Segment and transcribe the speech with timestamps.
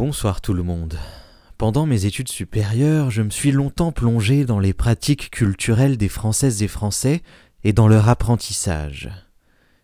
[0.00, 0.98] Bonsoir tout le monde.
[1.58, 6.62] Pendant mes études supérieures, je me suis longtemps plongé dans les pratiques culturelles des Françaises
[6.62, 7.20] et Français
[7.64, 9.10] et dans leur apprentissage.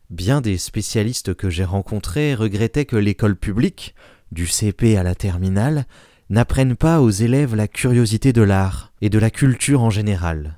[0.08, 3.94] Bien des spécialistes que j'ai rencontrés regrettaient que l'école publique,
[4.32, 5.84] du CP à la terminale,
[6.30, 10.56] n'apprenne pas aux élèves la curiosité de l'art et de la culture en général.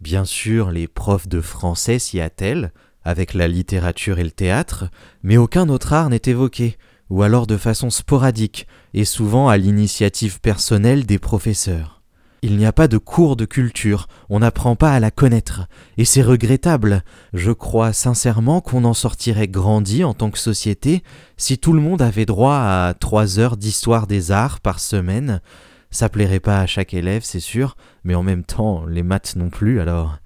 [0.00, 2.72] Bien sûr, les profs de français s'y attellent,
[3.02, 4.84] avec la littérature et le théâtre,
[5.24, 6.78] mais aucun autre art n'est évoqué,
[7.12, 12.00] ou alors de façon sporadique, et souvent à l'initiative personnelle des professeurs.
[12.40, 15.66] Il n'y a pas de cours de culture, on n'apprend pas à la connaître,
[15.98, 17.04] et c'est regrettable.
[17.34, 21.02] Je crois sincèrement qu'on en sortirait grandi en tant que société
[21.36, 25.42] si tout le monde avait droit à trois heures d'histoire des arts par semaine.
[25.90, 29.50] Ça plairait pas à chaque élève, c'est sûr, mais en même temps, les maths non
[29.50, 30.16] plus, alors.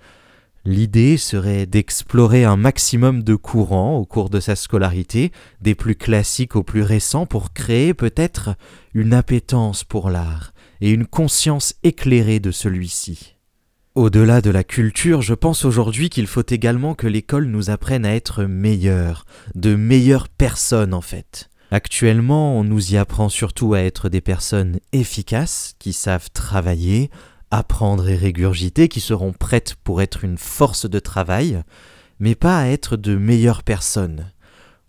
[0.67, 5.31] L'idée serait d'explorer un maximum de courants au cours de sa scolarité,
[5.61, 8.57] des plus classiques aux plus récents, pour créer peut-être
[8.93, 13.37] une appétence pour l'art et une conscience éclairée de celui-ci.
[13.95, 18.17] Au-delà de la culture, je pense aujourd'hui qu'il faut également que l'école nous apprenne à
[18.17, 19.25] être meilleurs,
[19.55, 21.49] de meilleures personnes en fait.
[21.71, 27.09] Actuellement, on nous y apprend surtout à être des personnes efficaces, qui savent travailler,
[27.51, 31.63] apprendre et régurgiter, qui seront prêtes pour être une force de travail,
[32.19, 34.33] mais pas à être de meilleures personnes.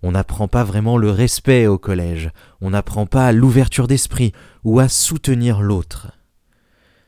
[0.03, 4.31] On n'apprend pas vraiment le respect au collège, on n'apprend pas l'ouverture d'esprit
[4.63, 6.11] ou à soutenir l'autre.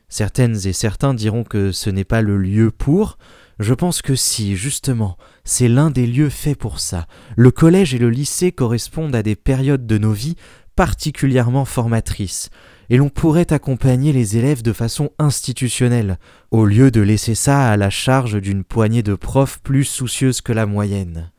[0.08, 3.16] Certaines et certains diront que ce n'est pas le lieu pour,
[3.60, 7.06] je pense que si, justement, c'est l'un des lieux faits pour ça.
[7.36, 10.36] Le collège et le lycée correspondent à des périodes de nos vies
[10.74, 12.50] particulièrement formatrices,
[12.90, 16.18] et l'on pourrait accompagner les élèves de façon institutionnelle,
[16.50, 20.52] au lieu de laisser ça à la charge d'une poignée de profs plus soucieuses que
[20.52, 21.30] la moyenne.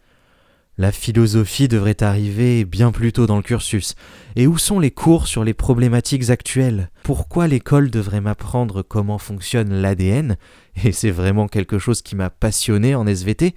[0.78, 3.96] La philosophie devrait arriver bien plus tôt dans le cursus.
[4.38, 6.90] Et où sont les cours sur les problématiques actuelles?
[7.04, 10.38] Pourquoi l'école devrait m'apprendre comment fonctionne l'ADN
[10.84, 13.54] Et c'est vraiment quelque chose qui m'a passionné en SVT,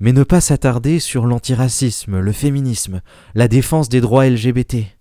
[0.00, 3.00] mais ne pas s'attarder sur l'antiracisme, le féminisme,
[3.34, 4.95] la défense des droits LGBT.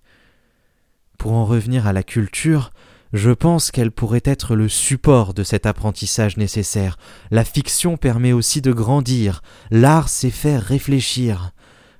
[1.17, 2.71] Pour en revenir à la culture,
[3.13, 6.97] je pense qu'elle pourrait être le support de cet apprentissage nécessaire.
[7.31, 11.51] La fiction permet aussi de grandir, l'art sait faire réfléchir.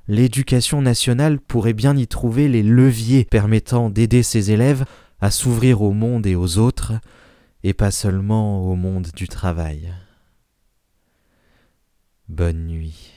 [0.08, 4.86] L'éducation nationale pourrait bien y trouver les leviers permettant d'aider ses élèves
[5.22, 6.94] à s'ouvrir au monde et aux autres,
[7.64, 9.94] et pas seulement au monde du travail.
[12.28, 13.15] Bonne nuit.